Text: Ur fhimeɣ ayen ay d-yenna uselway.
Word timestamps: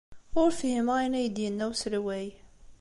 Ur 0.41 0.49
fhimeɣ 0.59 0.95
ayen 0.97 1.17
ay 1.19 1.27
d-yenna 1.29 1.65
uselway. 1.71 2.27